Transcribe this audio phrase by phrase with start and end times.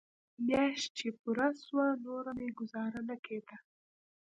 [0.45, 3.57] مياشت چې پوره سوه نور مې گوزاره نه کېده.